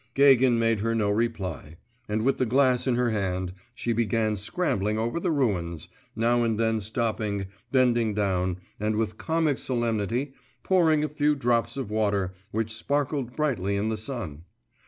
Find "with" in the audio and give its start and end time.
2.23-2.39, 8.95-9.19